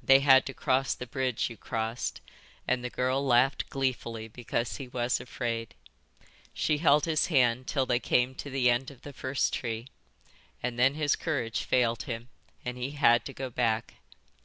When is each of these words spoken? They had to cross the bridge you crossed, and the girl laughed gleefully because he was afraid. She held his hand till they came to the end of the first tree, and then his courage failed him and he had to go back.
They 0.00 0.20
had 0.20 0.46
to 0.46 0.54
cross 0.54 0.94
the 0.94 1.08
bridge 1.08 1.50
you 1.50 1.56
crossed, 1.56 2.20
and 2.68 2.84
the 2.84 2.88
girl 2.88 3.26
laughed 3.26 3.68
gleefully 3.68 4.28
because 4.28 4.76
he 4.76 4.86
was 4.86 5.18
afraid. 5.18 5.74
She 6.54 6.78
held 6.78 7.04
his 7.04 7.26
hand 7.26 7.66
till 7.66 7.84
they 7.84 7.98
came 7.98 8.36
to 8.36 8.48
the 8.48 8.70
end 8.70 8.92
of 8.92 9.02
the 9.02 9.12
first 9.12 9.52
tree, 9.52 9.88
and 10.62 10.78
then 10.78 10.94
his 10.94 11.16
courage 11.16 11.64
failed 11.64 12.04
him 12.04 12.28
and 12.64 12.78
he 12.78 12.92
had 12.92 13.24
to 13.24 13.32
go 13.32 13.50
back. 13.50 13.94